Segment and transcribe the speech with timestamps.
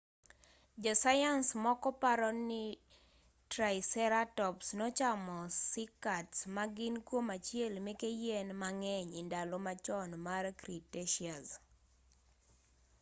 [0.83, 2.65] jo sayans moko paroni
[3.51, 5.37] triceratops nochamo
[5.69, 11.49] cycads ma gin kuom achiel meke yien ma ng'eny e ndalo machon mar cretaceous